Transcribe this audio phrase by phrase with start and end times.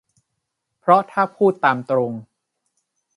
[0.79, 2.11] เพราะถ้าพูดตามตรง